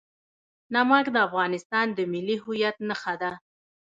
[0.73, 3.31] نمک د افغانستان د ملي هویت نښه ده.